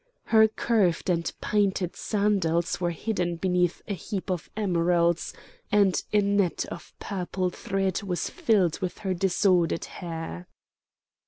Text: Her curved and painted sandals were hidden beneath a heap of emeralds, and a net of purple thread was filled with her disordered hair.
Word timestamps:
Her 0.25 0.47
curved 0.47 1.11
and 1.11 1.31
painted 1.41 1.95
sandals 1.95 2.81
were 2.81 2.89
hidden 2.89 3.35
beneath 3.35 3.83
a 3.87 3.93
heap 3.93 4.31
of 4.31 4.49
emeralds, 4.57 5.31
and 5.71 6.01
a 6.11 6.21
net 6.21 6.65
of 6.71 6.91
purple 6.97 7.51
thread 7.51 8.01
was 8.01 8.27
filled 8.27 8.79
with 8.79 8.97
her 9.05 9.13
disordered 9.13 9.85
hair. 9.85 10.47